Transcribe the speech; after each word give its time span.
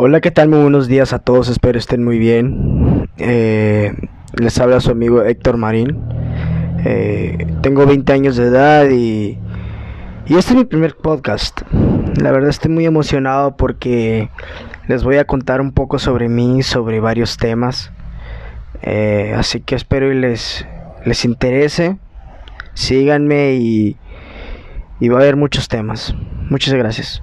Hola, 0.00 0.20
¿qué 0.20 0.30
tal? 0.30 0.48
Muy 0.48 0.60
buenos 0.60 0.86
días 0.86 1.12
a 1.12 1.18
todos, 1.18 1.48
espero 1.48 1.76
estén 1.76 2.04
muy 2.04 2.20
bien. 2.20 3.10
Eh, 3.16 3.92
les 4.32 4.60
habla 4.60 4.78
su 4.78 4.92
amigo 4.92 5.24
Héctor 5.24 5.56
Marín. 5.56 5.98
Eh, 6.84 7.48
tengo 7.62 7.84
20 7.84 8.12
años 8.12 8.36
de 8.36 8.44
edad 8.44 8.88
y, 8.90 9.40
y 10.26 10.36
este 10.36 10.52
es 10.52 10.54
mi 10.54 10.64
primer 10.66 10.94
podcast. 10.94 11.62
La 12.22 12.30
verdad 12.30 12.48
estoy 12.48 12.70
muy 12.70 12.86
emocionado 12.86 13.56
porque 13.56 14.30
les 14.86 15.02
voy 15.02 15.16
a 15.16 15.24
contar 15.24 15.60
un 15.60 15.72
poco 15.72 15.98
sobre 15.98 16.28
mí, 16.28 16.62
sobre 16.62 17.00
varios 17.00 17.36
temas. 17.36 17.90
Eh, 18.82 19.34
así 19.36 19.62
que 19.62 19.74
espero 19.74 20.12
y 20.12 20.14
les, 20.14 20.64
les 21.04 21.24
interese. 21.24 21.98
Síganme 22.72 23.54
y, 23.54 23.96
y 25.00 25.08
va 25.08 25.18
a 25.18 25.22
haber 25.22 25.34
muchos 25.34 25.66
temas. 25.66 26.14
Muchas 26.48 26.74
gracias. 26.74 27.20